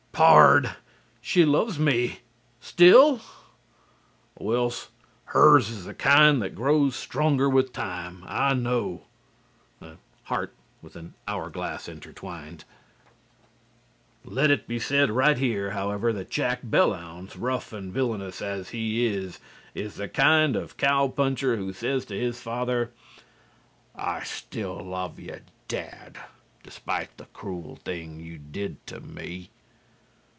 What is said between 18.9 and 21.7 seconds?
is, is the kind of cow puncher